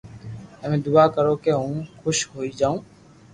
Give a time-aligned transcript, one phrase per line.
[0.59, 2.75] تمي دعا ڪرو ڪي ھون خوݾ ھوئي جاو